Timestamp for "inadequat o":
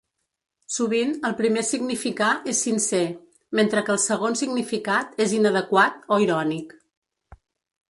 5.43-6.21